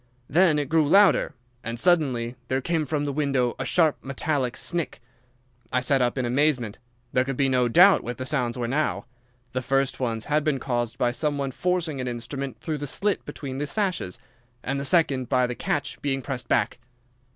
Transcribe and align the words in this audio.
Then 0.27 0.57
it 0.57 0.67
grew 0.67 0.87
louder, 0.87 1.35
and 1.63 1.79
suddenly 1.79 2.35
there 2.47 2.59
came 2.59 2.87
from 2.87 3.05
the 3.05 3.13
window 3.13 3.55
a 3.59 3.65
sharp 3.65 3.97
metallic 4.03 4.57
snick. 4.57 4.99
I 5.71 5.79
sat 5.79 6.01
up 6.01 6.17
in 6.17 6.25
amazement. 6.25 6.79
There 7.13 7.23
could 7.23 7.37
be 7.37 7.47
no 7.49 7.67
doubt 7.67 8.03
what 8.03 8.17
the 8.17 8.25
sounds 8.25 8.57
were 8.57 8.67
now. 8.67 9.05
The 9.53 9.61
first 9.61 9.99
ones 9.99 10.25
had 10.25 10.43
been 10.43 10.57
caused 10.57 10.97
by 10.97 11.11
some 11.11 11.37
one 11.37 11.51
forcing 11.51 12.01
an 12.01 12.07
instrument 12.07 12.59
through 12.59 12.79
the 12.79 12.87
slit 12.87 13.23
between 13.25 13.59
the 13.59 13.67
sashes, 13.67 14.17
and 14.63 14.79
the 14.79 14.85
second 14.85 15.29
by 15.29 15.45
the 15.45 15.53
catch 15.53 16.01
being 16.01 16.23
pressed 16.23 16.47
back. 16.47 16.79